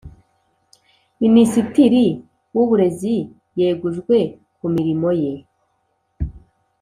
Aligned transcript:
Minisitiri 1.21 2.05
wuburezi 2.55 3.15
yegujwe 3.59 4.17
kumirimo 4.57 5.09
ye 5.21 5.33